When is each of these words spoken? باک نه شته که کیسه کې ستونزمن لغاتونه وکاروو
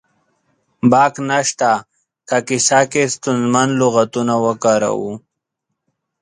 باک 0.91 1.13
نه 1.29 1.39
شته 1.47 1.71
که 2.27 2.37
کیسه 2.47 2.79
کې 2.91 3.03
ستونزمن 3.15 3.69
لغاتونه 3.81 4.33
وکاروو 4.45 5.13